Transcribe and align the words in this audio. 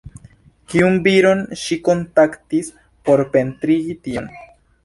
Kiun 0.73 0.95
viron 1.07 1.43
ŝi 1.65 1.77
kontaktis 1.89 2.73
por 3.11 3.25
pentrigi 3.37 3.99
tion? 4.09 4.31